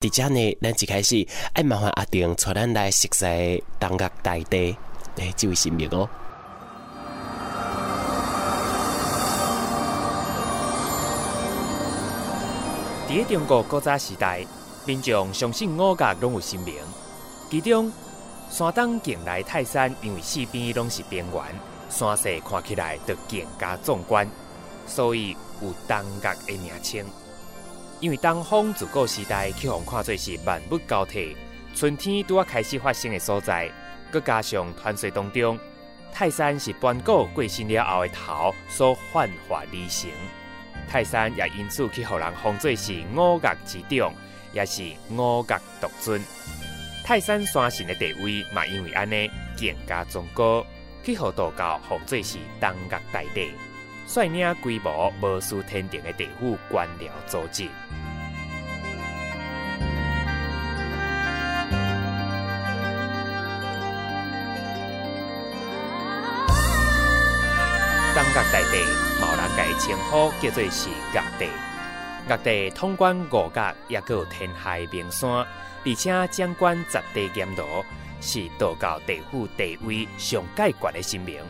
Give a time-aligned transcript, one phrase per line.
[0.00, 4.74] 伫遮呢，咱一开始爱麻烦阿定带咱来熟悉东岳大地
[5.16, 6.08] 诶，这位神明哦。
[13.10, 14.46] 伫中国古早时代，
[14.86, 16.76] 民众相信五岳拢有神明，
[17.50, 17.92] 其中
[18.48, 21.44] 山东境内泰山，因为四边拢是平原，
[21.90, 24.26] 山势看起来就更加壮观，
[24.86, 27.04] 所以有东岳的名称。
[28.00, 31.36] 因为东方自古时代去互看做是万物交替、
[31.74, 33.70] 春天拄啊开始发生的所在，
[34.10, 35.58] 佮加上传说当中，
[36.10, 40.10] 泰山是盘古过身了后的头所幻化而成，
[40.88, 44.14] 泰山也因此去互人封做是五岳之长，
[44.54, 46.22] 也是五岳独尊。
[47.04, 50.64] 泰山山神的地位嘛，因为安尼更加崇高，
[51.04, 53.50] 去互道教封做是东岳大帝。
[54.12, 57.68] 率领规模无输天庭的地府官僚组织。
[68.12, 68.84] 东岳大帝，
[69.20, 71.46] 某人改称呼叫做是岳帝。
[72.28, 75.30] 岳帝统管五岳，也阁有天下名山，
[75.86, 77.86] 而且掌管十地阎罗，
[78.20, 81.40] 是道教地府地位上界悬的神明。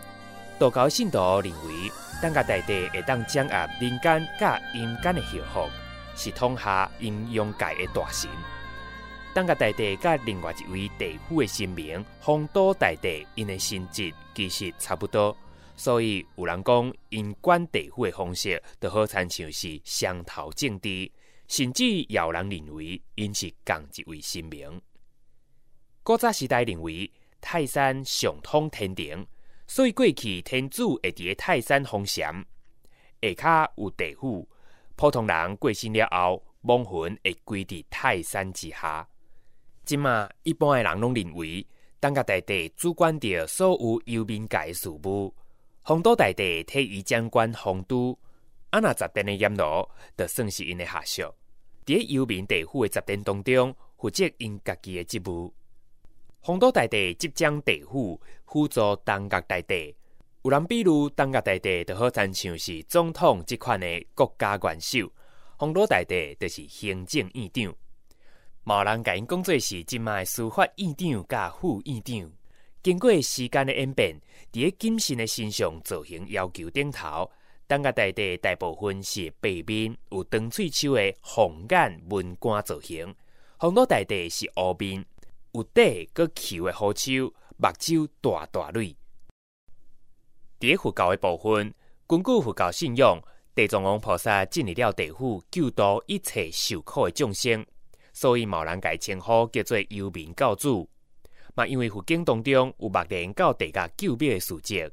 [0.58, 1.90] 道教信徒认为。
[2.20, 5.66] 东岳大帝会当掌握人间甲阴间的幸福，
[6.14, 8.28] 是统下阴阳界的大神。
[9.34, 15.34] 东岳大帝甲另外一位地府的神明酆都大帝，因的性质其实差不多，
[15.76, 21.10] 所以有人讲因管地府的方式，就好亲像是双头正帝，
[21.48, 24.78] 甚至有人认为因是同一位神明。
[26.02, 29.26] 古早时代认为泰山上通天庭。
[29.70, 32.44] 所以过去天主会伫个泰山封禅，
[33.22, 34.48] 下骹有地府，
[34.96, 39.08] 普通人过身了后，亡魂会归伫泰山之下。
[39.84, 41.64] 即马一般的人拢认为，
[42.00, 45.32] 东岳大帝主管着所有幽冥界诶事务，
[45.82, 48.18] 洪都大帝替伊掌管洪都，
[48.70, 51.22] 啊那十殿的阎罗，就算是因的下属。
[51.86, 55.54] 伫幽冥地府的十殿当中，负责因家己的职务。
[56.42, 59.94] 酆都大帝即将地府辅助东岳大帝，
[60.42, 65.00] 有人比如东岳大帝就好亲像是总统即款的国家元首，
[65.58, 67.74] 酆都大帝就是行政院长。
[68.64, 72.32] 某人甲因讲做是即卖司法院长甲副院长。
[72.82, 74.18] 经过时间的演变，
[74.50, 77.30] 伫个谨慎的身上造型要求顶头，
[77.68, 83.14] 东岳大帝大部分是白面有长喙须的凤眼文官造型，
[83.58, 85.04] 酆都大帝是乌面。
[85.52, 88.94] 有底阁鳍的虎手，目睭大大蕊。
[90.60, 91.74] 伫佛教的部分，
[92.06, 93.20] 根据佛教信仰，
[93.54, 97.66] 地藏王菩萨进入了地府，救度一切受苦的众生，
[98.12, 100.88] 所以某人改称呼叫做幽冥教主。
[101.56, 104.88] 嘛，因为佛经当中有目连到地界救灭的事迹，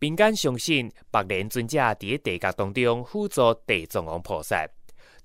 [0.00, 4.66] 民间相信目连尊者伫地界当中辅助地藏王菩萨。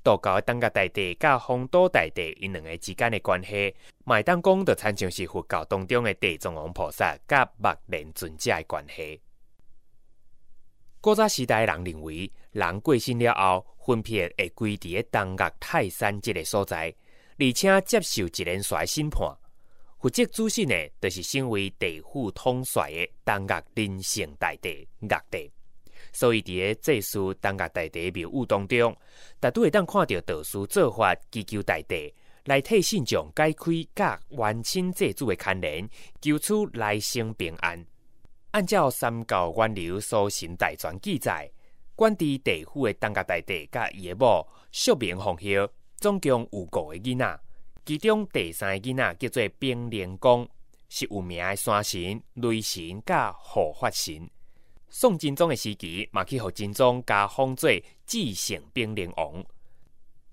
[0.10, 3.76] 道教的东岳大帝甲酆都大帝因两个之间的关系，
[4.06, 9.22] 麦当公就参像是佛教当中的地藏王菩萨甲目连尊者的关系。
[11.00, 16.94] 古早时代的人认为，人过身了后，魂魄会归伫个东岳泰山即个所在，
[17.38, 19.38] 而且接受一连串审判。
[20.00, 25.52] 负责主审的，就是身为地府统帅的东岳仁圣大帝岳帝。
[26.12, 28.96] 所以，伫个祭祀东岳大帝庙宇当中，
[29.40, 32.14] 大都会当看到道士做法祈求大帝
[32.46, 35.88] 来替信众解开甲冤亲债主的牵连，
[36.22, 37.86] 求出来生平安。
[38.52, 41.52] 按照三教源流所行大全记载，
[41.96, 47.40] 管治地府的东岳大帝甲伊的某宿命奉孝，总共有五个囡仔，
[47.86, 50.50] 其中第三个囡仔叫做冰灵公，
[50.90, 54.28] 是有名的山神、雷神甲护法神。
[54.90, 57.70] 宋真宗的时期，嘛去互真宗加封做
[58.06, 59.44] 继承冰灵王。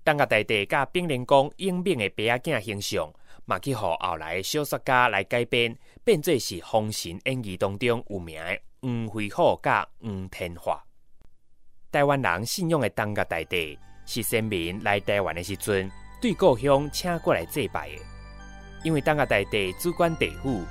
[0.03, 3.13] 东岳大帝甲兵灵公英明的爸仔囝形象，
[3.45, 10.83] 嘛去互后来小说家来改编，变做是《封神演义》当中有名的黄飞虎甲黄天化。
[11.91, 17.95] 台湾人信仰的东岳大帝，是先民来台湾的时阵，对故乡请过来祭拜的。
[18.83, 20.63] 因为东岳大帝主管地府。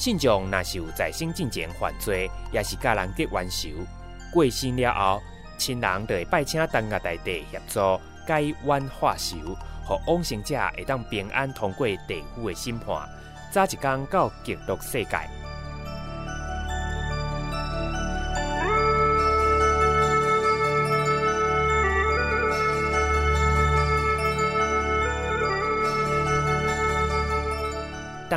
[0.00, 3.68] 信众若是有在生进前犯罪，也是家人皆冤仇，
[4.32, 5.20] 过身了后，
[5.58, 9.36] 亲人就会拜请当家大帝协助解冤化仇，
[9.84, 13.06] 互往生者会当平安通过地府的审判，
[13.52, 15.39] 早一天到极乐世界。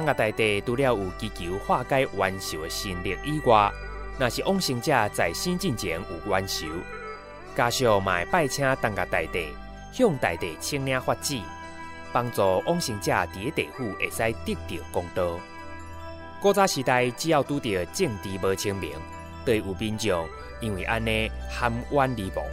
[0.04, 3.72] 当个大地除了有祈求化解冤仇的神力以外，
[4.20, 6.68] 若是往生者在生进前有冤仇，
[7.56, 9.48] 加上卖拜请当个大地，
[9.94, 11.40] 向大地请领法旨，
[12.12, 15.40] 帮助往生者伫地府会使得到功德。
[16.42, 18.92] 古早时代，只要拄到政治无清明，
[19.46, 20.28] 对有民众
[20.60, 22.46] 因为安尼含冤而亡，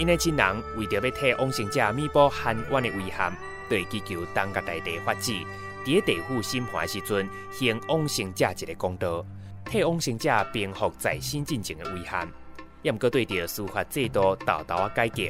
[0.00, 3.32] 因为亲人为着要替往生者弥补含冤的遗憾，
[3.68, 5.36] 对祈求当个大地法旨，
[5.84, 9.24] 伫地府审判时阵，行往生者一个公道。
[9.64, 12.28] 替往生者平复在生进前的遗憾，
[12.82, 15.22] 也毋过对着司法制度豆豆啊改革，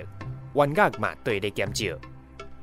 [0.54, 1.96] 冤家嘛对咧减少。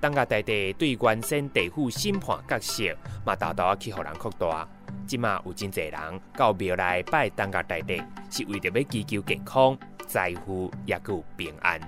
[0.01, 2.83] 当个大地对原先地府审判角色
[3.25, 4.67] 嘛豆豆啊去互人扩大，
[5.05, 9.77] 即嘛有真侪人到庙内拜当个大地，是为着要祈求健康、
[10.07, 11.79] 财富也阁有平安。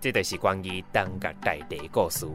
[0.00, 2.26] 这就是关于当个大地的故事。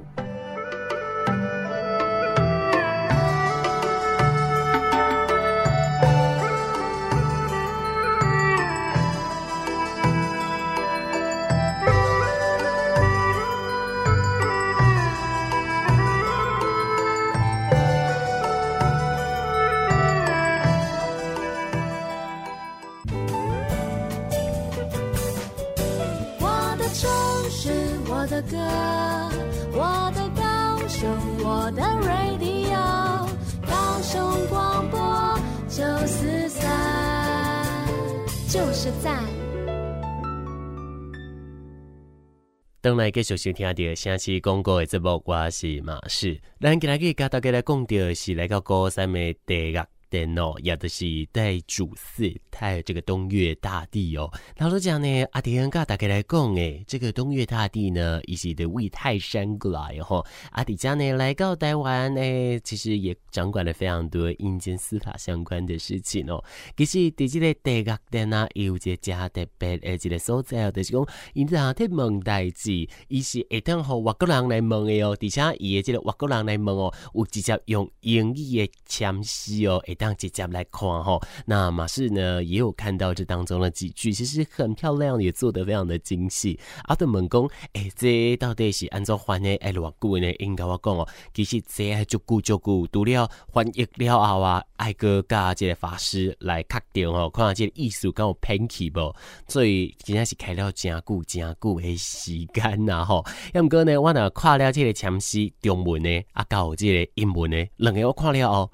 [42.81, 46.39] 等来继续收听到城市广告的节目，我是马氏。
[46.59, 49.94] 咱今日给大家来讲到是来到高山的地狱。
[50.09, 54.31] 电脑也的是在主祀太这个东岳大帝哦。
[54.57, 60.23] 老实讲呢，阿迪恩噶大概来讲诶，这个东岳大帝呢，一是的位泰山过来哈。
[60.51, 66.43] 阿迪家呢来到台湾诶，其实也掌管了非常多阴间司法相关的事情哦。
[66.77, 75.17] 其实第几个地狱殿啊，有一个加特别诶，一个所在哦就是讲，因在在问代志，伊是会当和外国人来问的哦。
[75.19, 86.59] 而且伊诶这个外国人来问哦，有直接用英语的签诗哦，让直接来看哈，那马氏呢也有看到这当中的几句，其实很漂亮，也做得非常的精细。
[86.83, 90.31] 阿德猛公，哎，这到底是按照翻的哎，偌久呢？
[90.37, 99.13] 应该我讲哦，其实这还足久足久，除了翻译了后啊，爱个加这个法师来确定哦，看下这个意思跟我偏起不？
[99.47, 103.25] 所以真正是开了真久真久的时间呐吼。
[103.53, 108.69] 要唔过呢，我呢看了这个签诗中文呢，啊，搞这个英文呢，两个我看了哦，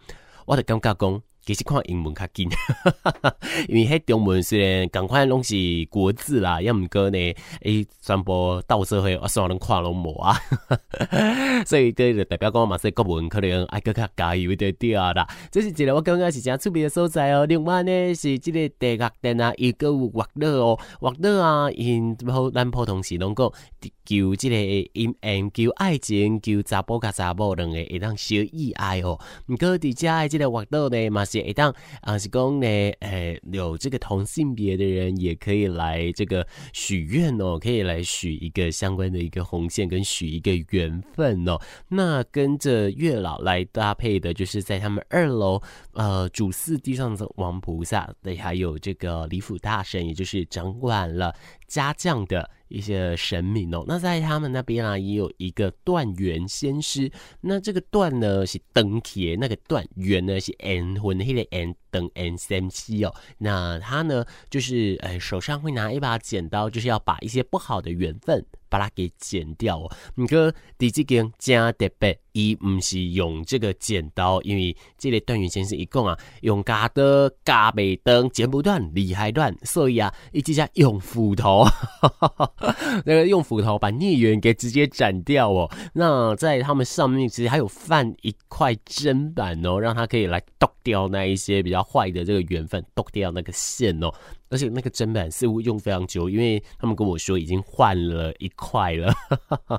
[0.51, 1.30] 我就感觉讲。
[1.43, 2.47] 其实看英文较紧，
[3.67, 5.55] 因为迄中文虽然赶快拢是
[5.89, 7.17] 国字啦，要毋过呢，
[7.61, 10.37] 诶，传播到社会，我算能看拢无啊，
[11.65, 15.27] 所以这就代表讲嘛，说国文可能爱搁较加油一点点啦。
[15.49, 17.45] 这是一个我感觉是真出名的所在哦。
[17.47, 23.51] 另外呢，是即个地狱殿啊，伊搁有乐乐哦，乐乐啊，因普咱普通时拢讲
[24.05, 29.19] 求即个姻缘，求爱情，求查甫甲查某两个会当相依爱哦。
[29.47, 31.41] 毋过伫遮的即个乐乐呢，嘛是。
[31.41, 32.67] 一当啊，是讲呢，
[32.99, 41.59] 诶、有这个同性别的人也可以来这个许愿哦，可以来许一个相关的一个红线，跟许一个缘分哦。
[41.87, 45.61] 那跟着月老来搭配的，就是在他们二楼
[45.93, 51.35] 呃主祀地上的王菩萨，对，还有这个李府大神，也就是掌管了
[51.67, 52.49] 家将的。
[52.71, 57.11] 一些神明哦，那在他们那边啊，也有一个断元仙师。
[57.41, 63.13] 那这个断呢是登铁，那个断元呢是 n 魂的 n 等 n 三七哦。
[63.37, 68.45] 那他呢就是呃手上会拿一把剪刀，就是要把一些不好的缘分。
[68.71, 81.65] 把它给剪掉哦，毋过第几件真特别，伊毋是用这个剪刀，因为这个段元先生一讲啊，用夹的夹袂断，剪不断，理还乱，所以啊，伊直接用斧头，
[83.05, 85.69] 那个用斧头把孽缘给直接斩掉哦。
[85.93, 94.09] 那在他们上面其实还有放一块砧板哦，让他可以来剁掉那一些比较坏的这个缘分，剁掉那个线哦。
[94.51, 99.11] 而且那个砧板似乎用非常久，因为他们跟我说已经换了一块了，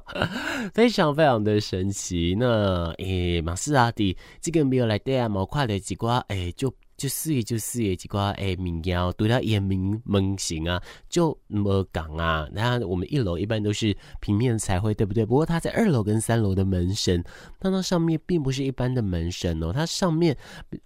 [0.74, 2.34] 非常非常的神奇。
[2.36, 6.74] 那诶，马斯拉蒂这个没有来对啊，毛块的几瓜诶就。
[7.02, 12.48] 就是就是诶，几挂诶，名谣对他也名门型啊，就么讲啊。
[12.52, 15.26] 那我们一楼一般都是平面彩绘，对不对？
[15.26, 17.24] 不过它在二楼跟三楼的门神，
[17.58, 20.36] 它那上面并不是一般的门神哦，它上面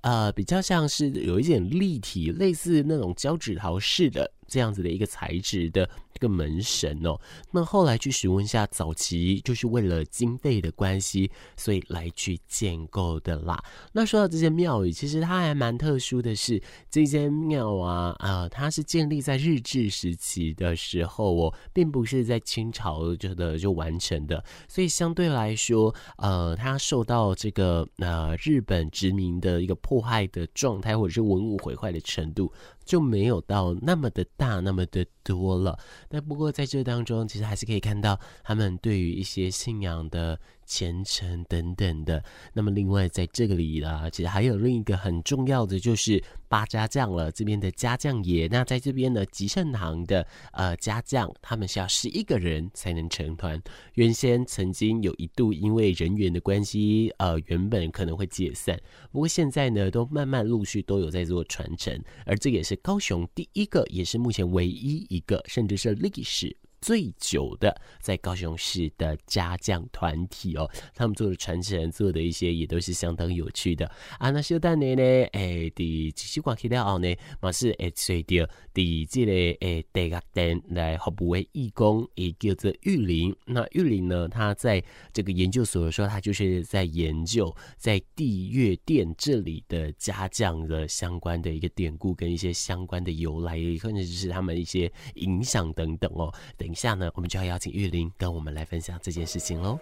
[0.00, 7.18] 呃比较像是有一点立体，类似那种胶纸桃式的这样子的一个材质的这个门神哦。
[7.50, 13.62] 那后来去询问一下，早期就是为了经费的关系，所以来去建构的啦。
[13.92, 32.50] 那说到这间庙宇，其实它还蛮特殊的是，这间庙啊啊、呃，它是建立在日治时期的时候哦，并不是在清朝就的就完成的，所以相对来说，呃，它受到这个呃日本殖民的一个破坏的状态，或者是文物毁坏的程度。
[32.86, 35.76] 就没有到那么的大，那么的多了。
[36.08, 40.38] 但不过在这当中，其实还是可以看到他们对于一些信仰的。
[40.66, 48.48] 虔诚等等的，那么另外在这个里呢，其实还有另一个很重要的，就是八家将了这边的家将爷。
[48.48, 53.62] 那在这边呢，吉盛堂的呃家将，他们是要十一个人才能成团。
[53.94, 58.78] 原先曾经有一度因为人员的关系，呃，原本可能会解散，
[59.12, 62.02] 不过现在呢，都慢慢陆续都有在做传承。
[62.24, 66.56] 而这也是高雄第一个，也是目前唯一一个，甚至是历史。
[66.86, 73.90] 最久的在高雄市的家将团体哦，他们做的传承，做的一些也都是相当有趣的
[74.20, 74.30] 啊。
[74.30, 75.02] 那小等呢呢，
[75.32, 83.34] 诶，第几期关系了后呢，马是诶随着第这个诶地乐殿来服务的义工，也叫做玉林。
[83.46, 84.80] 那玉林呢，他在
[85.12, 96.75] 这个研究所的时候，他就是在研究在地月殿这里的家将的相关的一个典故跟一些相关的由来，或者是他们一些影响等等哦，等。
[96.76, 99.80] 下呢，我们就要邀请玉林跟我们来分享这件事情喽。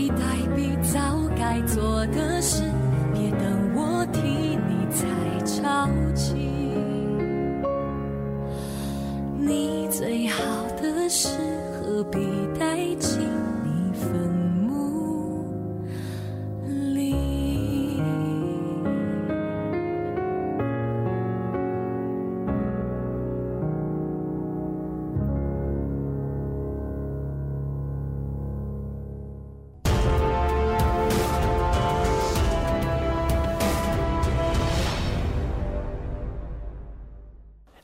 [0.00, 0.16] 一代
[0.56, 0.98] 比早
[1.36, 2.69] 该做的事。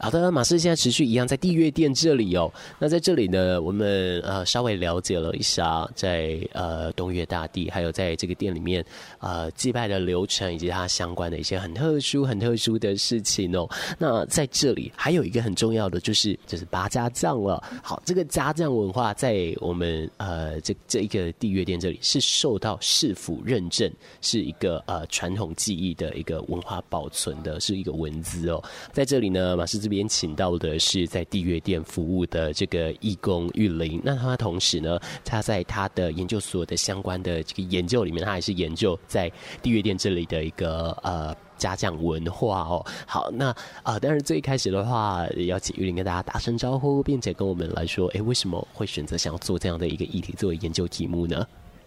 [0.07, 2.49] 好的，马氏现在持续一样在地乐殿这里哦。
[2.79, 8.85] 那在这里呢，我们呃稍微了解了一下在呃东岳大帝，还有在这个殿里面
[9.19, 13.69] 呃祭拜的流程，以及它相关的一些很特殊、很特殊的事情哦。
[13.99, 17.61] 那在这里还有一个很重要的，就是就是八家将了。
[17.83, 28.63] 好，这个家将文化在我们呃这这一个地乐殿这里是受到市府认证，是一个呃传统技艺的一个文化保存的，是一个文字哦。
[28.93, 29.81] 在这里呢，马氏。
[29.87, 39.31] 这边请到的是在地月店服务的这个义工玉玲，那他同时呢，他在他的研究所的相关的这个研究里面，他还是研究在
[39.63, 42.85] 地月店这里的一个呃家将文化哦。
[43.07, 43.51] 好，那
[43.83, 51.47] 啊、呃，当然最开始的话，要请玉玲跟大家打声招呼，并且跟我们来说，哎，为什么会选择想要做这样的一个议题作为研究题目呢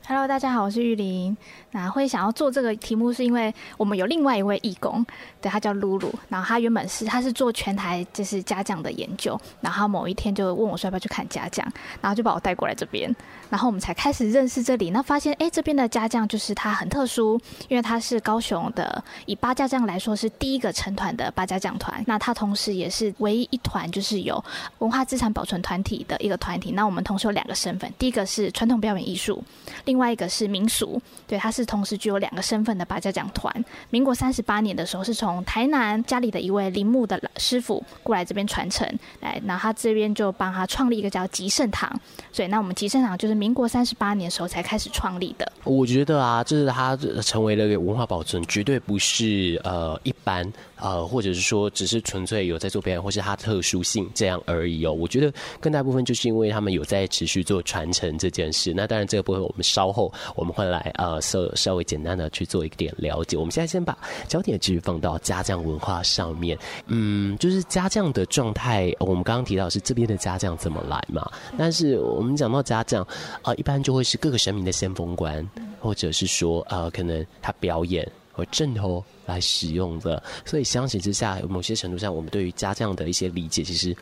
[0.10, 1.38] ？Hello，大家好，我是玉玲。
[1.70, 5.06] 那会想要做这个题目，是因为我们有另外一位义工，
[5.40, 6.12] 对，他叫露露。
[6.30, 11.64] 然后他原本是他是做全台就是家将的研究，然后某一天就问我说要不要去看家将，
[12.02, 13.16] 然后就把我带过来这边，
[13.52, 14.90] 然后我们才开始认识这里。
[14.90, 22.04] 那发现哎，这边的家将就是他很特殊，因为他是高雄的，以八家将来说是第一个成团的八家将团。
[22.08, 24.44] 那他同时也是唯一一团就是有
[24.80, 26.72] 文化资产保存团体的一个团体。
[26.72, 29.44] 那我们同时有两个身份，第一个是传统表演艺术，
[29.86, 33.54] 另另外一个是民俗，对，他是同时具有两个身份的八家讲团。
[33.90, 38.88] 民国三十八年的时候，是从台南家里的一位林木的师傅过来这边传承，
[39.20, 42.00] 来，然后他这边就帮他创立一个叫吉盛堂。
[42.32, 45.52] 所以，那我们吉盛堂就是民国三十八年的时候才开始创立的。
[45.66, 54.94] 我觉得啊，就是他成为了一个文化保存，绝对不是呃一般呃，或者是说只是纯粹有在做表演，或是他特殊性这样而已哦。
[54.94, 58.74] 我觉得更大部分就是因为他们有在持续做传承这件事。
[58.74, 63.38] 那当然，这个部分我们稍后我们会来呃稍稍微简单的去做一点了解。
[63.38, 63.98] 我们现在先把
[64.28, 66.58] 焦点继续放到家将文化上面。
[66.88, 71.30] 嗯，就是家将的状态，我们刚刚提到是这边的家将怎么来嘛？
[71.58, 73.06] 但是我们讲到家将，
[73.44, 75.48] 呃，一般就会是各个神明的先锋官，
[75.80, 80.22] 或者是说呃，可能他表演或阵头来使用的。
[80.46, 83.96] 所以相形之下，某些程度上，我们对于家将的一些理解，其实。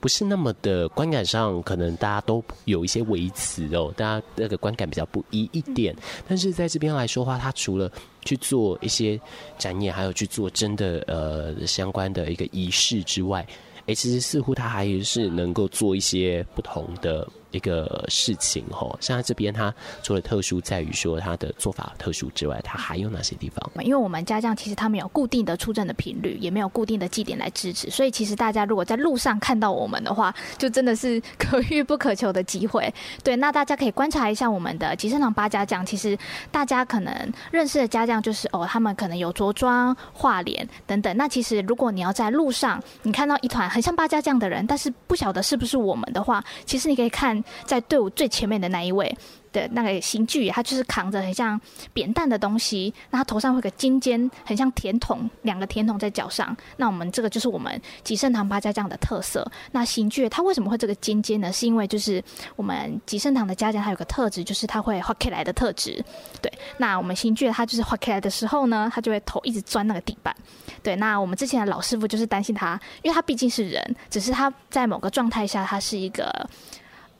[0.00, 5.94] 不是那么的观感上，可能大家都有一些维持哦，大家那个观感比较不一一点。
[6.26, 7.90] 但是在这边来说话，他除了
[8.24, 9.20] 去做一些
[9.58, 13.46] 展演，还有去做真的呃相关的一个仪式之外，
[13.86, 17.28] 诶，其实似乎他还是能够做一些不同的。
[17.50, 23.84] 一个事情吼，像他这边，他除了特殊在于说他的做法特殊之外，他还有哪些地方？
[23.84, 32.92] 因为我们家将其实他们有固定的出阵的频率，也没有固定的祭典来支持，所以其实大家如果在路上看到我们的话，就真的是可遇不可求的机会。
[33.24, 36.16] 对，那大家可以观察一下我们的集圣堂八家将，其实
[36.52, 41.16] 大家可能认识的家将就是哦，他们可能有着装、画脸等等。
[41.16, 47.39] 那其实如果你要在路上你看到一团很像八家将的人，但是不晓得是不是我们的话，其实你可以看。
[47.64, 49.16] 在队伍最前面的那一位
[49.52, 51.60] 的那个刑具，他就是扛着很像
[51.92, 56.56] 扁担的东西，那他头上会有个尖尖，很像甜筒，两个甜筒在脚上。
[56.76, 59.44] 那我们这个就是我们吉圣堂八家将的特色。
[59.72, 61.52] 那刑具它为什么会这个尖尖呢？
[61.52, 62.22] 是因为就是
[62.54, 66.02] 我们吉圣堂的家将它有个特质，就是它会滑起来的特质。
[66.40, 70.34] 对，那我们刑具它就是滑起来的时候呢，它就会头一直钻那个地板。
[70.82, 76.48] 对，那我们之前的老师傅就是担心他，因为他毕竟是人，只是他在某个状态下，他是一个。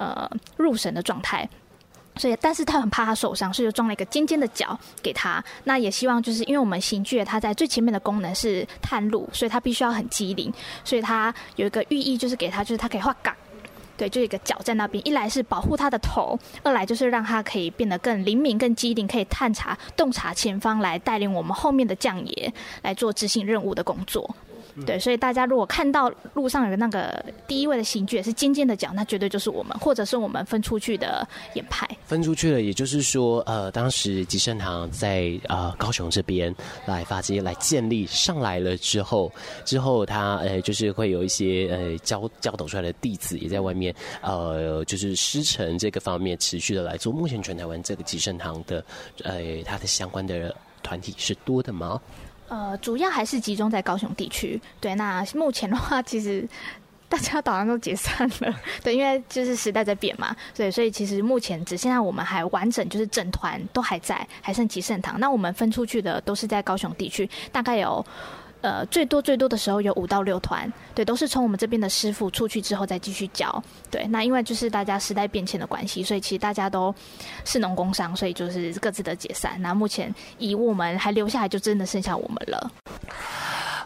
[0.01, 1.47] 呃，入神的状态，
[2.17, 5.45] 所以，但是他很怕他受伤，所以就装了一个尖尖的角给他。
[5.65, 10.51] 那也希望就是因为我们刑具，它在最前面的功能是探路，所以它必须要很机灵，
[10.85, 13.37] 所以它有一个寓意，就是给他，就是它可以画岗，
[13.99, 15.07] 对，就一个角在那边。
[15.07, 24.35] 一来是保护他的头，二来就是让他可以变得更灵敏、更机灵，可以探查、洞察前方，来带领我们后面的将爷来做执行任务的工作。
[24.87, 31.89] 对，所以大家如果看到路上有那个第一位的刑具也是尖尖的角，那绝对就是我们，或者是我们分出去的演派。
[32.07, 36.55] 分出去了，也就是说，呃，当时吉盛堂在呃高雄这边
[36.87, 39.31] 来发迹、来建立上来了之后，
[39.65, 47.13] 之后他呃就是会有一些呃教教导出来的弟子也在外面呃就是师承这个方面持续的来做。
[47.13, 48.85] 目前全台湾这个吉盛堂的
[49.25, 52.01] 呃它的相关的团体是多的吗？
[52.51, 54.61] 呃，主要还是集中在高雄地区。
[54.81, 56.47] 对，那目前的话，其实
[57.09, 58.55] 大家好像都解散了。
[58.83, 60.35] 对，因为就是时代在变嘛。
[60.55, 65.19] 对，所以其实目前只现在我们还完整，就是整团都还在，还剩吉盛堂。
[65.21, 68.05] 那我们分出去的都是在高雄地区，大概有。
[68.63, 74.07] 呃，最多最多的时候有五到六团，对，都是从我们这边的师傅出去之后再继续教，对。
[74.09, 76.95] 那因为就是大家时代变迁的关系，所以其实大家都
[77.45, 79.61] 是农工商，所以就是各自的解散。
[79.63, 82.71] 那目前以我们还留下来，就真的剩下我们了。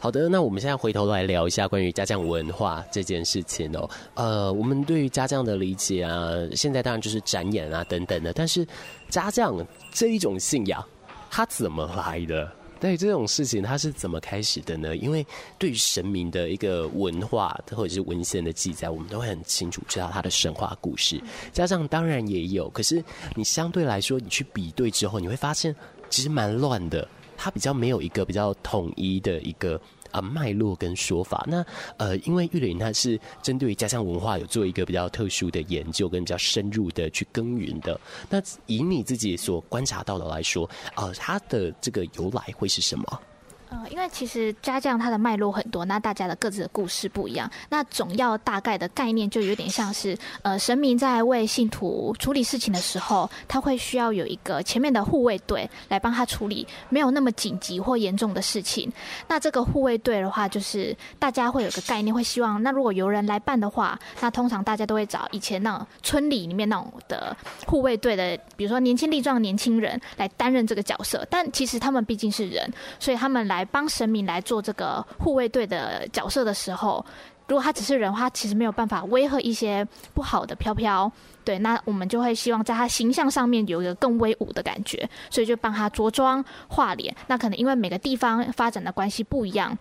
[0.01, 3.89] 好的，那我们现在回头来聊一下关于家将文化这件事情哦。
[4.15, 8.33] 呃，我们对于家将的理解啊，现在当然就是展演啊等等的。
[8.33, 8.67] 但是
[9.09, 10.85] 家将这一种信仰，
[11.31, 12.51] 它怎么来的？
[12.81, 14.97] 对这种事情，它是怎么开始的呢？
[14.97, 15.27] 因为
[15.59, 21.21] 对于神明的一个文化或者是文献的记载，我们都会很清楚知道它的神话故事。
[21.53, 23.03] 加上当然也有，可是
[23.35, 25.75] 你相对来说，你去比对之后，你会发现
[26.11, 27.09] 其实蛮乱的。
[27.37, 29.81] 它比较没有一个比较统一的一个
[30.15, 31.45] 呃脉络跟说法。
[31.47, 31.63] 那
[31.99, 38.01] 呃，因为玉林它是针对家乡文化有做一个比较特殊的研究跟比较深入的去耕耘的。
[38.31, 43.21] 那以你自己所观察到的来说，呃，它的这个由来会是什么？
[43.75, 47.51] 呃，因为其实家将它的脉络很多，那大家的各自的故事不一样。
[47.71, 58.93] 那总要大概的概念就有点像是，呃，神明在为信徒处理事情的时候，他会需要有一个前面的护卫队来帮他处理没有那么紧急或严重的事情。
[59.27, 71.27] 那这个护卫队的话，就是大家会有个概念，会希望那如果有人来办的话，那通常大家都会找以前那种村里里面那种的护卫队的，比如说年轻力壮的年轻人来担任这个角色。
[71.29, 73.64] 但其实他们毕竟是人，所以他们来。
[73.65, 77.05] 帮神明来做这个护卫队的角色的时候，
[77.49, 81.11] 如果他只是人话，他其实没有办法威吓一些不好的飘飘。
[81.45, 87.15] 对，那我们就会希望在他形象上面有一个更威武的感觉，所以就帮他着装画脸。
[87.27, 89.77] 那可能因为每个地方发展的关系不一样。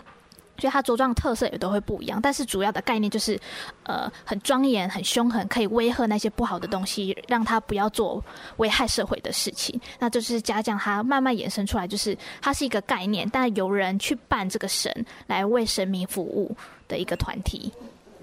[0.57, 3.39] 所以它着装的特色也都会不一样，但是主要的概念就是，
[3.83, 8.23] 呃，很庄严、很凶狠，可以威吓那些不好的东西，让他不要做
[8.57, 9.79] 危害社会的事情。
[9.99, 16.55] 那就是家将它慢慢衍生出来，就是它是一个概念，但有人去扮这个神来为神明服务
[16.87, 17.71] 的一个团体。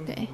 [0.07, 0.29] 对，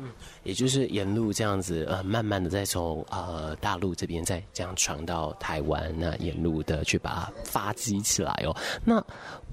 [0.44, 8.56] 也就是沿路这样子，呃，慢慢的再从呃大陆这边再这样传到台湾，那沿路的去把它发迹起来哦。
[8.84, 9.04] 那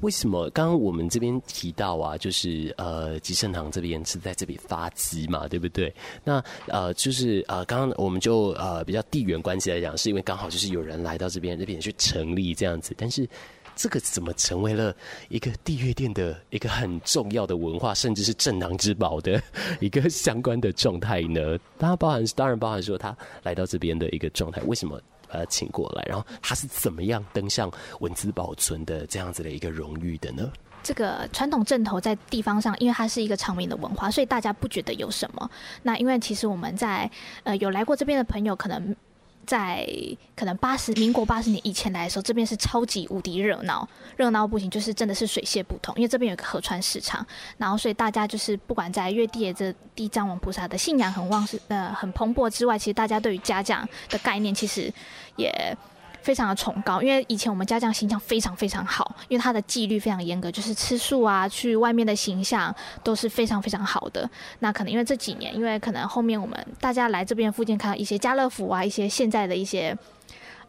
[0.01, 5.93] 为什么刚刚我们这边提到啊，就是呃吉盛堂这边是在这边发迹嘛，对不对？
[6.23, 13.27] 那呃就是呃刚刚我们就呃比较地缘关系来讲，是因为刚好就是有人来到这边这边去成立这样子，但是。
[13.75, 14.95] 这个怎么成为了
[15.29, 19.41] 一个地月殿的一个很重要的文化，甚至是镇囊之宝的
[19.79, 21.57] 一个相关的状态呢？
[21.77, 26.03] 当然包含，当然包含说他来到这边的一个状态，为什么呃请过来？
[26.07, 30.51] 然后他是怎么样登上文字保存的这样子的一个荣誉的呢？
[30.83, 35.49] 这个传统阵头在地方上，因为它是一个长明的文化，所以大家不觉得有什么。
[35.81, 37.09] 那因为其实我们在
[37.43, 38.95] 呃有来过这边的朋友，可能。
[39.45, 39.87] 在
[40.35, 45.93] 可能八十民国八十年以前来的时候，这边是超级无敌热闹，热闹不行，就是真的是水泄不通。
[45.95, 47.25] 因为这边有个河川市场，
[47.57, 54.91] 然后所以大家就是不管在月地这地藏王菩萨的信仰很旺盛，呃，很蓬勃之外，其实大家对于家将的概念其实
[55.35, 55.75] 也。
[56.23, 64.27] 非常的崇高，因为以前我们家将形象非常非常好，因为他的纪律非常严格，就是吃素啊，去外面的形象都是非常非常好的。
[64.59, 69.95] 那可能因为这几年，因为可能后面我们大家来这边附近看一些家乐福啊，一些现在的一些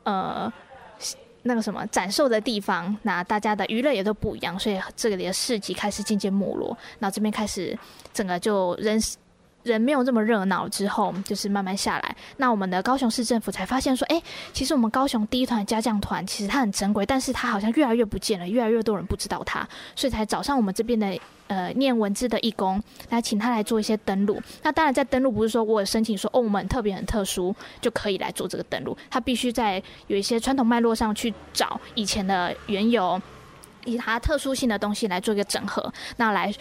[0.02, 0.52] 呃
[1.44, 7.78] 那个什么展售的地方，那大家的娱乐也都不一样，所以这里的市集开始渐渐没落，然后这边开始
[8.12, 9.00] 整个就人。
[9.64, 12.16] 人没有这么热闹之后，就是慢慢下来。
[12.36, 14.22] 那我们的高雄市政府才发现说，哎，
[14.52, 24.40] 其实我们高雄第一团家将团其实它很珍贵，但是它好像越来越不见了，越来越多人不知道它，所以才找上我们这边的呃念文字的义工来请他来做一些登录。
[24.62, 33.20] 那当然，在登录不是说我有申请说哦，我们特别很特殊就可以来做这个登录，他必须在有一些传统脉络上去找以前的缘由，
[33.84, 36.52] 以它特殊性的东西来做一个整合，那来。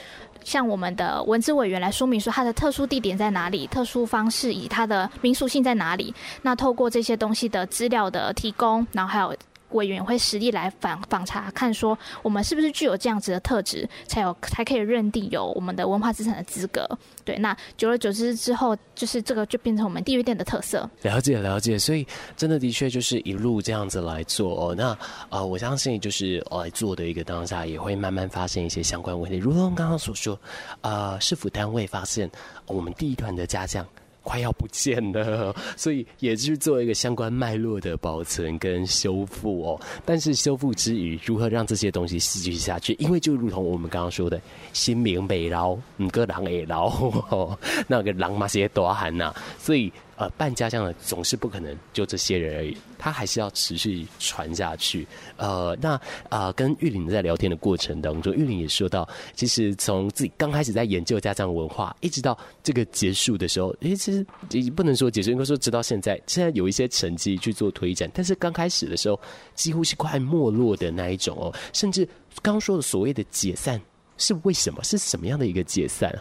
[0.45, 6.13] 向我们的文字委员来说明说，它的特殊地点在哪里，特殊方式以它的民俗性在哪里。
[6.41, 9.33] 那透过这些东西的资料的提供，然后还有。
[9.73, 16.87] 委员会实地来访访查，看说我们是不是具有这样子的特质，才有才可以认定有我们的文化资产的资格。
[17.25, 20.89] 对，那久而久之之后，就是这个就变成我们地乐殿的特色。
[21.01, 22.05] 了解了解，所以
[22.35, 24.75] 真的的确就是一路这样子来做哦。
[24.75, 24.97] 那啊、
[25.31, 29.37] 呃，我相信就是来做的一个当下，也会慢慢发现一些相关问题。
[29.37, 30.35] 如同刚刚所说，
[30.81, 32.29] 啊、呃，市府单位发现
[32.67, 33.85] 我们第一团的家将。
[34.23, 39.81] 快要不见了，所以也是做一个相关脉络的保存跟修复哦。
[40.05, 42.93] 但是修复之余，如何让这些东西继续下去？
[42.99, 46.91] 因为就如同我们刚刚说的，心明北老，五个狼也老，
[47.87, 49.91] 那个狼嘛些多喊呐，所以。
[50.15, 55.07] 呃，办家将的总是不可能就这些人而已，他还是要持续传下去。
[55.37, 55.99] 呃，那、
[56.29, 69.19] 呃，跟玉玲在聊天的过程当中，玉玲也说到，其实从自己刚开始在研究家将文化，一直到这个结束的时候，诶，其实也不能说结束，应该说直到现在，现在有一些成绩去做推展，但是刚开始的时候，
[69.55, 72.05] 几乎是快没落的那一种哦，甚至
[72.41, 73.81] 刚刚说的所谓的解散。
[74.15, 74.81] 是为什么？
[74.83, 76.13] 是什么样的一个解散？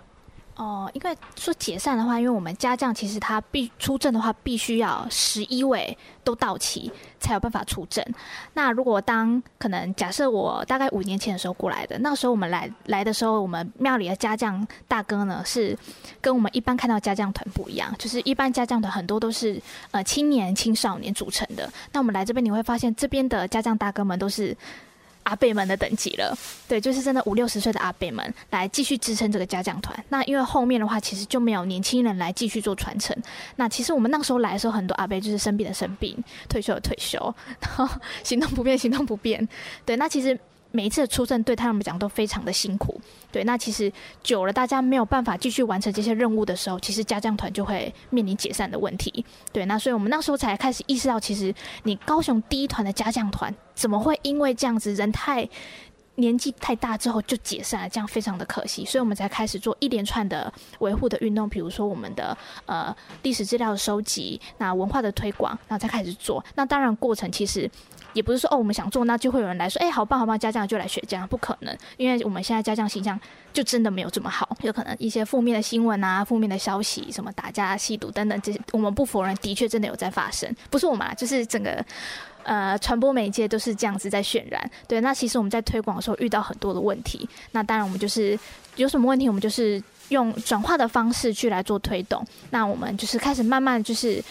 [0.63, 8.05] 哦，因为说解散的话，因为我们家将其实他必出阵的话，必须要十一位都到齐才有办法出阵。
[8.55, 15.77] 那如果当可能假设我大概五年前的时候过来的，那时候我们来来的时候，我们庙里的家将大哥呢是
[16.21, 21.69] 跟我们一般看到家将团不一样，就是一般家将团很多都是呃青年青少年组成的。
[21.91, 24.57] 那我们来这边你会发现，这边的家将大哥们都是。
[25.33, 26.37] 阿贝们的等级了，
[26.69, 29.97] 对，就是真的五六十岁的阿贝们来继续支撑这个家将团。
[30.11, 33.17] 那因为后面的话，其实就没有年轻人来继续做传承。
[33.57, 37.89] 那其实我们那时候来的时候，很多阿贝就是生病的生病，退休的退休，然后
[38.23, 39.49] 行动不便行动不便。
[39.87, 40.39] 对，那其实。
[40.73, 51.55] 每一次的出阵对他们讲都非常的辛苦，对，那其实久了，大家没有办法继续完成这些任务的时候，其实家将团就会面临解散的问题，对，那所以我们那时候才开始意识到，其实
[51.85, 55.49] 你高雄第一团的家将团怎么会因为这样子人太
[56.17, 67.71] 年纪太大之后就解散了，这样非常的可惜，所以我们才开始做一连串的维护的运动，比如说我们的呃历史资料的收集，那文化的推广，然后才开始做，那当然过程其实。
[68.15, 73.19] 也不是说哦，我们想做，那就会有人来说，哎、好棒好棒，家将就来学这样，不可能，因为我们现在家将形象
[73.55, 81.83] 就真的没有这么好，有可能一些负面的新闻啊、负面的消息，什么打架、吸毒等等这些，我们不否认，的确真的有在发生，不是我们啊，就是整个
[82.45, 84.71] 呃传播媒介都是这样子在渲染。
[84.87, 88.39] 对，那其实我们在推广的时候遇到很多的问题，那当然我们就是
[88.77, 94.23] 有什么问题，我们就是用转化的方式去来做推动，那我们就是开始慢慢就是。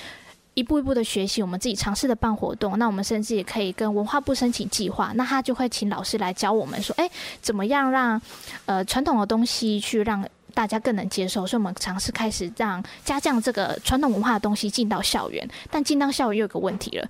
[0.54, 7.10] 一步一步的学习，我们自己尝试的办活动，那我们甚至也可以跟文化部申请计划，那他就会请老师来教我们说，哎，
[7.42, 8.22] 怎么样让
[8.66, 17.08] 呃传统的东西去让大家更能接受，所以我们尝试开始让家将这个传统文化的东西进到校园，但进到校园又有个问题了，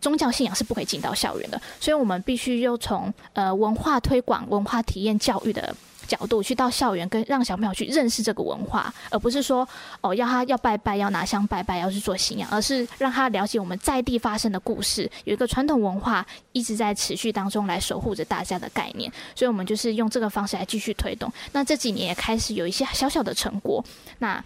[0.00, 5.74] 宗教信仰是不可以进到校园的，所以我们必须又从呃文化推广、文化体验教育的。
[6.08, 9.68] 角度去到校园，跟让小朋友去认识这个文化，而不是说
[10.00, 19.08] 哦要他要拜拜，要拿香拜拜，要去做信仰，而是让他了解我们在地发生的故事，有一个传统文化一直在持续当中来守护着大家的概念。
[19.36, 21.32] 所以，我们就是用这个方式来继续推动。
[21.52, 23.84] 那这几年也开始有一些小小的成果。
[24.18, 24.42] 那。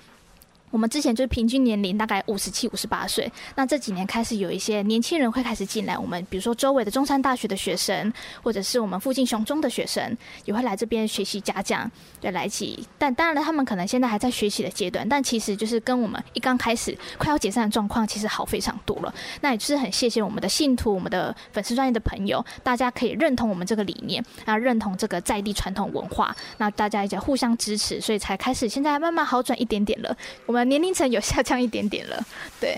[0.74, 5.96] 我们之前就是平均年龄大概五十七、五十八岁，那这几年开始有一些年轻人会开始进来。
[5.96, 11.88] 我们比如说周围的中山大学的学生，或者是我们附近雄中的学生，也会来这边学习家教，
[12.20, 12.84] 对，来起。
[12.98, 19.14] 但当然了，他们可能现在还在学习的阶段，但其实就是跟我们一刚开始快要解散的状况，其实好非常多了。
[19.42, 30.16] 那也是很谢谢我们的信徒、我们的粉丝专业的朋友，大家可以认同我们这个理念，啊，认同这个在地传统文化，那大家一起互相支持，所以才开始现在慢慢好转一点点了。
[30.46, 30.63] 我们。
[30.64, 32.20] 年龄层有下降一点点了，
[32.60, 32.76] 对，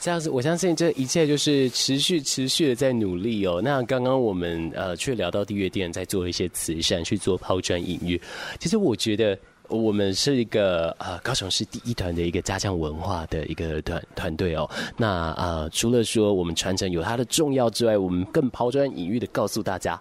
[0.00, 3.60] 这样子，我相信这一切就是持续持续的在努力哦。
[3.62, 8.20] 那刚刚我们呃，却聊到地月店在做一些慈善，去做抛砖引玉。
[8.58, 14.68] 其实我觉得我们是一个呃高雄市第一团的一个家将文化的一个团团队哦。
[14.96, 20.00] 那呃，除了说我们传承有它的重要之外，我们更抛砖引玉的告诉大家，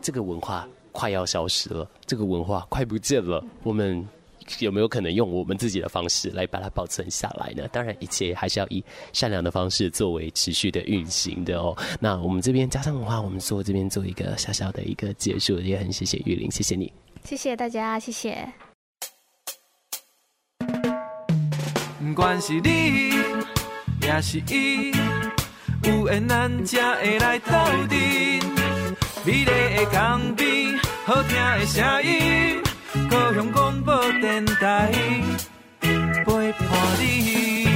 [0.00, 4.06] 这个文化快要消失了，这个文化快不见了，我们。
[4.60, 7.66] 有没有可能用我们自己的方式来把它保存下来呢？
[7.72, 11.76] 当然，一切还是要以善良的方式作为持续的运行的哦。
[12.00, 16.92] 那我们这边家将文化，我们做这边做一个小小的一个结束，也很谢谢玉玲，谢谢你，
[17.24, 18.46] 谢谢大家，谢谢。
[21.98, 23.10] 不管是你，
[24.02, 24.92] 也是伊，
[25.84, 27.52] 有缘咱才会来斗
[27.88, 27.98] 阵，
[29.24, 30.76] 美丽的港边，
[31.06, 32.62] 好听的声音。
[33.12, 34.90] 高雄广播电台
[35.82, 37.66] 陪伴你。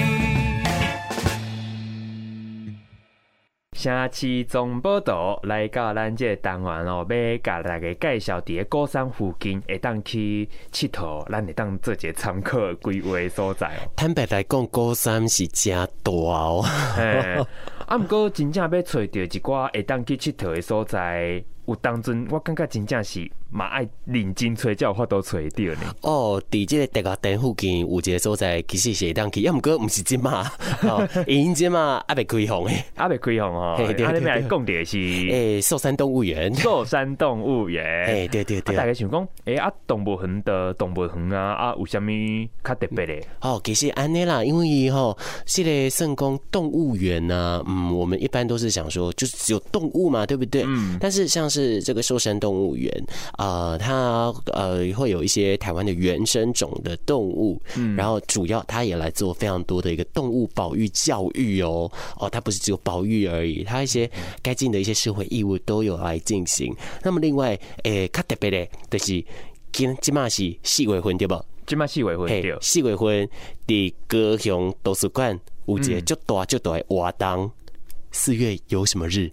[3.74, 13.92] 城市总报道来到咱这个单元哦，要甲大家介绍伫个高山附近会当去佚佗，咱会当做一个参考规划所在哦。
[13.94, 16.64] 坦白来讲，高山是真大哦。
[17.86, 21.44] 啊，不过真正要找到一寡会当去佚佗的所在。
[21.66, 25.94] 有当阵，我感觉真正是嘛爱认真找，才有法度找到呢。
[26.02, 30.50] 哦，伫即个大甲店附近有一个所在，其实是会当去，要 毋过毋是即嘛，
[30.82, 33.74] 哦， 因即嘛还未开放诶，还未开放哦。
[33.76, 38.76] 对，你们来讲的是诶，寿山动物园，寿山动物园，诶，对对对。
[38.76, 42.04] 大家想讲，诶啊，动物园的动物园啊，啊，有啥物
[42.62, 43.14] 较特别的？
[43.40, 50.62] 哦，其实安尼啦，因为吼，这个圣宫动物园呢，嗯，我们一般都是想说，就是只有动物嘛，对不对？
[50.66, 50.96] 嗯。
[51.00, 52.90] 但是像是是这个寿山动物园，
[53.38, 64.10] 呃，它呃会有一些台湾的原生种的动物，嗯，然后主要它也来做非常多的一个动物保育教育哦，哦，它不是只有保育而已，它一些
[64.42, 66.74] 该尽的一些社会义务都有来进行。
[67.02, 69.24] 那么另外，诶，较特别的，就是
[69.72, 71.42] 今今嘛是四月份对不？
[71.66, 73.28] 今嘛四月份对，四月份
[73.66, 77.50] 的高雄图书馆有一个就大就大的活动。
[78.12, 79.30] 四月有什么日？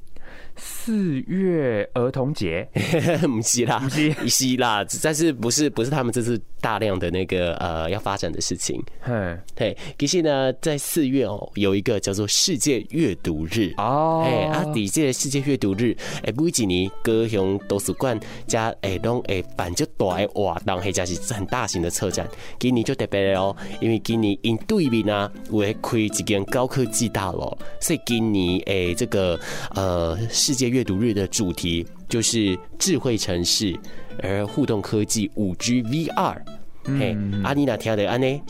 [0.66, 2.68] 四月儿童节，
[3.22, 8.82] 不是啦，不是，是啦，但是不是不是他们这次大量的那个呃要发展的事情。
[9.06, 13.74] 嗯，对，其实呢，在四月哦，有一个叫做世界阅读日。
[13.78, 22.28] 哦，哎，啊，底下的世界阅读日，哎，每几年高雄图书馆加哎拢哎办就大的活动，或者是很大型的策展，
[22.60, 29.40] 今年就特别哦，因为今年因对面啊会开一间高科技大楼，所以今年哎这个
[29.76, 30.18] 呃。
[30.30, 33.76] 世界阅读日的主题就是智慧城市，
[34.22, 36.38] 而互动科技五 G VR。
[36.86, 38.42] 嘿，阿妮娜听的安呢，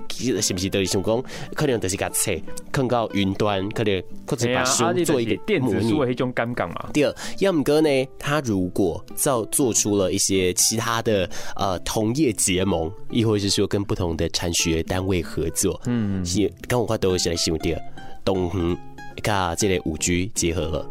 [0.41, 2.31] 是不是都是想讲，可能就是个册，
[2.71, 6.89] 放到云端，可能或者把书做一个电子书的一种尴尬嘛。
[6.91, 17.81] 第二，要么哥呢，他如果造做出了一些其他的呃同业结盟，亦或是说跟不同的产学单位合作，嗯，是跟我话都是来想第二，
[18.25, 18.75] 东横
[19.21, 20.89] 跟这类五 G 结合了。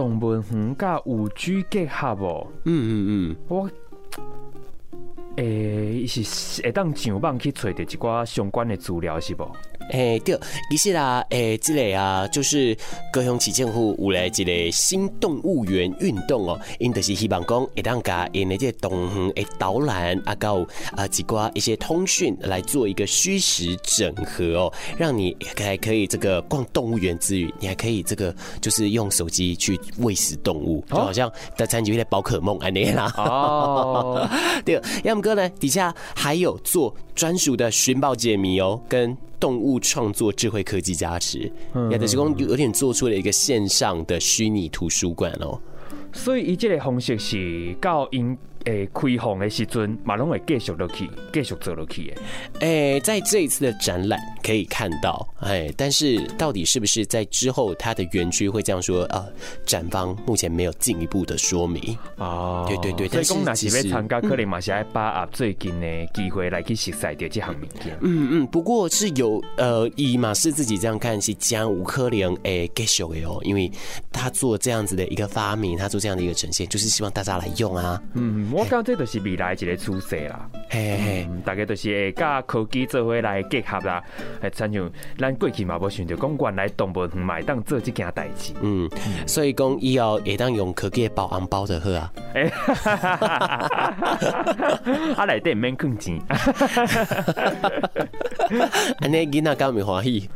[0.00, 3.70] 动物园甲五 G 结合哦，嗯嗯嗯，我
[5.36, 9.44] 诶是会当上网去找着一寡相关的资料是不？
[9.90, 10.38] 诶，对，
[10.70, 12.76] 其实啦，诶，这个啊，就是
[13.12, 33.12] 高雄市政府有来一个新动物园运动哦，因就是希望讲会当甲因的这个动物园导览啊，到啊几挂一些通讯来做一个虚实整合哦，让你还可以这个逛动物园之余，你还可以这个就是用手机去喂食动物，就好像在参与一个宝可梦安尼啦。
[33.16, 34.28] 哦，
[34.64, 39.16] 对，要么哥呢底下还有做专属的寻宝解谜哦，跟。
[39.40, 41.50] 动物创作智慧科技加持，
[41.90, 45.58] 也就是讲有点做出了一个线上的虚拟图书馆哦。
[46.12, 48.36] 所以，伊这个方式是到因。
[48.64, 52.12] 诶，开放的时阵，马龙会继续落去，继续走落去。
[52.60, 59.00] 诶，在这一次的展览可以看到，哎，但是到底是不是在之后它的园区会这样说？
[59.10, 59.26] 呃，
[59.64, 61.96] 展方目前没有进一步的说明。
[62.16, 67.96] 哦，对对对，所以讲那是要参加，可能嘛是要把握最近的机会来去熟悉掉这项物件。
[68.02, 73.70] 嗯嗯，不过是有呃，以马氏自己这样看是将无可能诶继续的哦，因为
[74.12, 78.00] 他做这样子的一个发明，他做这样的一个呈现，就是希望大家来用啊。
[78.14, 78.49] 嗯。
[78.52, 84.02] 我感觉这就是未来一个趋势啦，嘿嘿，大家都是会甲科技做伙来结合啦，
[84.40, 88.88] 哎，亲像咱过去嘛无想着讲原来动物园嘛会当做这件代志，嗯，
[89.26, 92.50] 所以讲以后会当用科技包红包的好啊，哎，
[95.16, 96.20] 啊内底免囥钱，
[99.00, 100.28] 安尼囡仔敢会欢喜？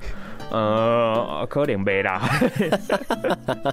[0.54, 2.30] 呃，可能袂啦。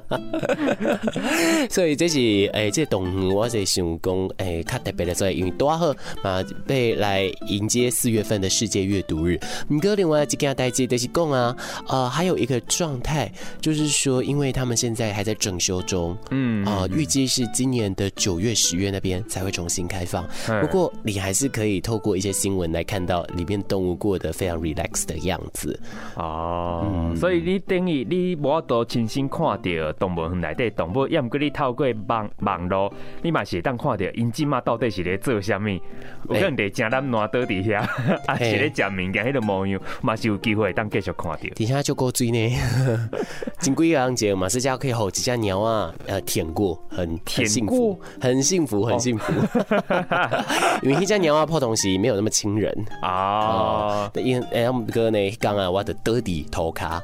[1.70, 9.40] 所以这是诶、欸，这动物我是想讲诶，较特别的，所以因为多好嘛，被来迎接四月份的世界阅读日。
[9.68, 11.56] 唔过另外一件代志就是讲啊，
[11.88, 20.28] 呃，还有一个状态，就是说，因为他们现在还在整修中，嗯啊，预计是今年的九月、十月那边才会重新开放。
[20.62, 25.80] 不过你还是可以透过一些新闻来看到里面动物过得非常 relax 的样子
[26.16, 26.70] 哦。
[26.84, 35.68] 嗯、所以你等于你无法度亲身看到动物园内底动物，要毋过你透过网网络，你嘛是会当看到因即马到底是咧做啥物？
[36.30, 37.80] 有可能伫正南烂倒伫遐，
[38.28, 41.38] 啊是咧食物件迄个模样，嘛是有机会当继续看到。
[41.56, 42.58] 底下就够水呢，
[43.60, 49.34] 真贵个人节马斯加可以好几只鸟啊，呃舔过，很很幸福，很幸福，很幸福。
[50.84, 54.10] 因为迄只鸟啊破东西没有那么亲人啊。
[54.16, 57.02] 因为我们哥呢刚啊，我的倒伫涂骹，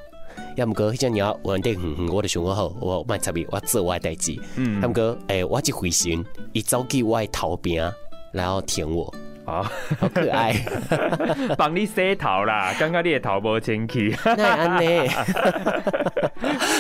[0.55, 4.39] 要毋过迄只鸟稳定哼哼，我就想我好，我卖插伊，我做我诶代志。
[4.57, 7.91] 嗯，要毋过诶，我一回神，伊走去我诶头边，
[8.31, 9.11] 然后舔我。
[9.47, 9.65] 哦，
[9.97, 10.53] 好可爱，
[11.57, 12.75] 帮你洗头啦！
[12.77, 15.09] 刚刚你的头无清气，那安呢？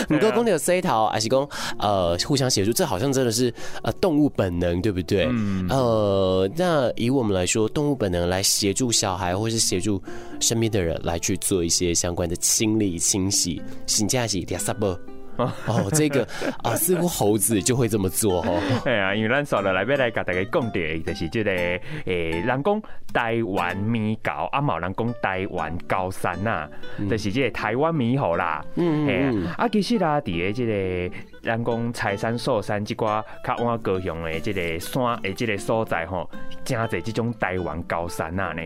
[0.09, 1.47] 你哥讲你有洗头，还是讲
[1.79, 2.73] 呃互相协助？
[2.73, 3.53] 这好像真的是
[3.83, 5.27] 呃动物本能，对不对？
[5.31, 5.65] 嗯。
[5.69, 10.01] 呃，那以我们来说，动物本能来协助小孩，或是协助
[10.41, 14.93] 身边的人来去做一些相关的清理、清洗、洗家洗、点啥不？
[15.37, 16.27] 哦，这个
[16.63, 18.61] 啊，似乎猴子就会这么做哦。
[18.85, 22.81] 哎呀，因为咱说了来要来甲大家讲的，就是这个诶，人讲
[23.13, 26.67] 台湾米糕，啊，冇人讲台湾高山呐，
[27.09, 28.63] 就是这个台湾猕猴啦。
[28.75, 29.47] 嗯嗯。
[29.57, 36.29] 啊，其实啦，伫个这个人讲柴山、寿山即寡较往高雄的即个山的即个所在吼，
[36.63, 38.61] 真侪即种台湾高山啊呢。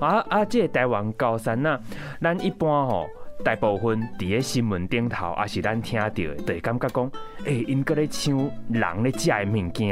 [0.00, 1.78] 啊啊，这个台湾高山啊，
[2.20, 3.08] 咱一般吼。
[3.44, 7.10] 大部分伫个新闻顶头，也是咱听到的，就会感觉讲，
[7.44, 9.88] 诶，因搁咧抢人咧食的物件，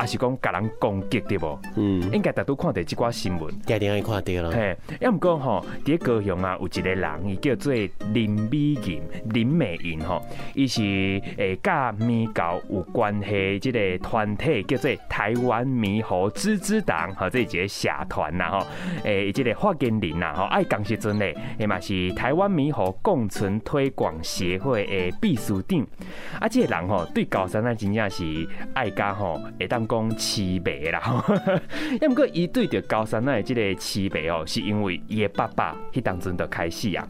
[0.00, 1.58] 也是讲甲人攻击对无？
[1.76, 4.52] 嗯，应该大都看到即寡新闻，一定会看到了。
[4.52, 7.72] 嘿，要毋过吼，伫个高雄啊，有一个人，伊叫做
[8.12, 10.22] 林美银、林美银吼，
[10.54, 10.82] 伊是
[11.38, 18.66] 诶甲猕猴有关系，即个团体叫做台湾猕猴支支党，吼，这一个社团呐，吼，
[19.04, 22.89] 诶，伊即个发言人呐，吼，爱讲时阵咧，伊嘛是台湾猕猴。
[23.02, 25.86] 共存推广协会的秘书长，
[26.38, 31.00] 啊，这个人吼对高山奶真正是爱家吼，会当讲痴迷啦。
[32.00, 37.06] 要毋过伊对着高山奶的这个痴迷哦，是因为伊的爸爸迄当阵就开始啊。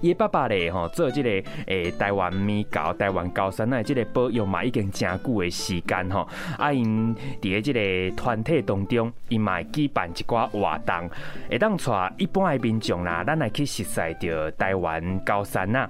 [0.00, 1.30] 伊爸爸咧吼做即个
[1.66, 6.28] 诶台湾米糕、台湾高山啊，即个保育嘛已经真久诶时间吼。
[6.58, 11.10] 啊，因伫咧即个团体当中，伊嘛会举办一寡活动，
[11.50, 15.88] 会当带一般诶民众啦，咱来去熟悉着台湾高山啊。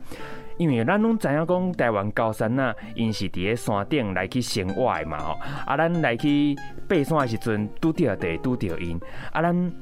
[0.56, 5.38] 因为咱拢知影讲台湾高山啊，因是伫咧山顶来去生活诶嘛吼。
[5.66, 6.54] 啊，咱来去
[6.88, 8.98] 爬山诶时阵，拄着地拄着因，
[9.32, 9.72] 啊，咱。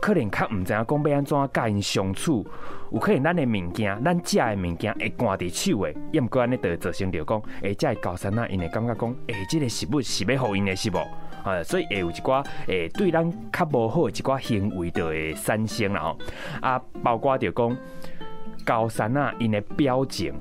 [0.00, 2.46] 可能较毋知影讲要安怎甲因相处，
[2.90, 10.98] 有可能咱的物件，咱食的物件会挂伫手的，也毋过安尼就会造成着讲，诶，这高山啊，因会感觉讲，诶，这个食物是要互因的是无？
[11.44, 16.18] 啊，所以会有一寡诶，对咱较无好的一寡行为就会产生啦吼。
[16.60, 17.76] 啊，包括着讲
[18.64, 20.34] 高山啊，因的表情，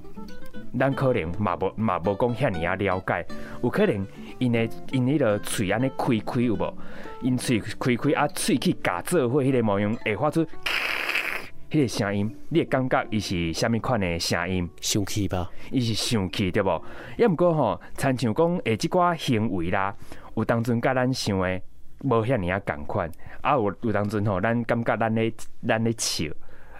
[0.77, 3.25] 咱可能嘛无嘛无讲遐尔啊了解，
[3.63, 4.05] 有可能
[4.39, 6.73] 因的因迄个喙安尼开开有无？
[7.21, 10.43] 因喙开开啊，喙齿咬做伙迄个模样，会发出
[11.69, 14.67] 迄个声音，你会感觉伊是啥物款的声音？
[14.81, 15.49] 生气吧？
[15.71, 16.83] 伊是生气对无？
[17.17, 19.95] 抑毋过吼，亲像讲诶，即寡行为啦，
[20.35, 21.61] 有当阵甲咱想的
[22.03, 23.11] 无遐尔啊共款，
[23.41, 25.31] 啊有有当阵吼，咱感觉咱咧
[25.67, 26.25] 咱咧笑。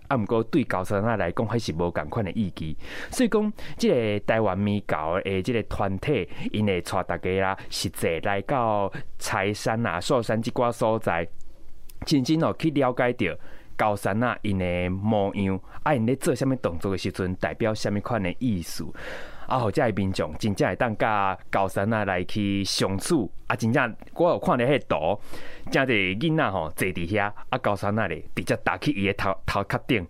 [0.10, 2.76] 啊，毋过对高山啊来讲，还是无共款的意义。
[3.10, 11.26] 所以讲，即个台湾猕猴诶，即个团体，因会带大家啦，实际来到柴山啊、寿山即寡所在，
[12.06, 13.40] 真正哦去了解着
[13.78, 18.86] 高山啊因的模样，啊，因咧做虾物动作诶时阵，代表虾物款的意思。
[19.50, 25.20] 啊，好，遮个民众真正会当甲高山仔来去相处，啊，真正我有看到迄图，
[25.72, 30.06] 真侪囡仔吼坐伫遐，啊，高山仔咧直接打去伊个头头壳顶，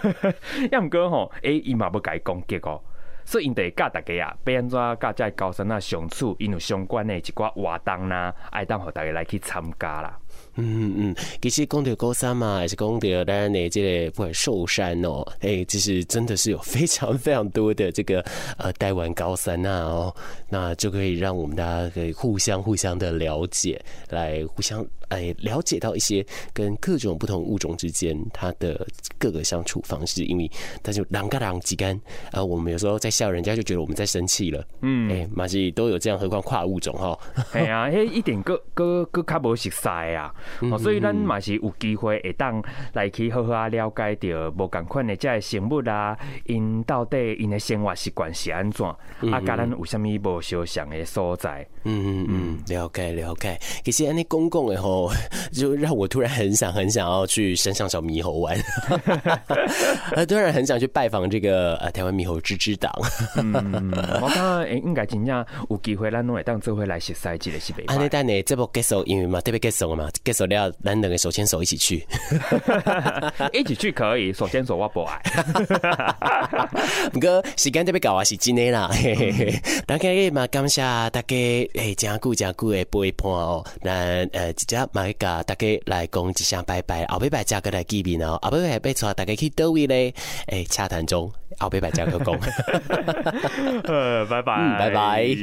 [0.72, 2.82] 要毋过吼，诶，伊嘛要甲伊攻击哦，
[3.26, 10.18] 所以因得教大家啊，要安怎甲遮高山仔相处，因有相关的一寡活动啦，爱当互大家来去参加啦。
[10.56, 18.24] 嗯嗯，其实讲到高山嘛，还是讲到咱的这个不管寿山哦，哎，其实真的是有非常非常多的这个
[18.58, 20.14] 呃台湾高山呐哦，
[20.48, 28.86] 那就可以让我们大家可以互相互相的了解，来互相哎了解到一些跟各种不同物种之间它的
[29.18, 30.50] 各个相处方式，因为
[30.82, 31.98] 它就人跟人之间
[32.30, 37.18] 啊，我们有时候在笑，人家就觉得我们在生气了，嗯，哎，马西都有这样，何况跨物种哈，
[37.52, 40.34] 哎呀，嘿，一点个个个卡无熟悉啊。
[40.70, 42.62] 哦，所以咱嘛是有机会会当
[42.92, 46.16] 来去好好啊了解着无共款的这生物啊，
[46.46, 51.66] 因到底因的生活习惯是安怎，啊，甲咱有啥物无相像的所在？
[51.84, 53.58] 嗯嗯嗯，了解了解。
[53.84, 55.10] 其实安尼公共的吼，
[55.52, 58.56] 就让我突然很想很想要去山上找猕猴玩，
[60.28, 62.92] 突然很想去拜访这个呃台湾猕猴支支党。
[63.36, 67.92] 我感觉应该真正有机会，咱拢会当做伙来熟悉这个是袂歹。
[67.94, 70.08] 安尼等呢，这部结束，因为嘛特别结束了嘛。
[70.32, 72.06] 结束了，咱两个手牵手一起去，
[73.52, 75.20] 一起去可以，手牵手我不爱。
[77.12, 78.90] 不过时间特别搞啊，是真的啦。
[79.86, 81.26] 大家也嘛感谢大家
[81.74, 83.62] 诶，真久真久的陪伴哦。
[83.82, 88.38] 咱呃，直接嘛去甲大家来讲一声拜拜，后尾拜再个来见面哦。
[88.40, 90.14] 后拜拜要带大家去倒位咧，
[90.46, 92.32] 诶，洽谈中，后拜拜加个讲。
[93.84, 95.36] 呃，拜拜，嗯，拜拜。